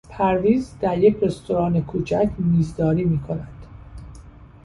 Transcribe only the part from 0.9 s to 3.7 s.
یک رستوران کوچک میزداری میکند.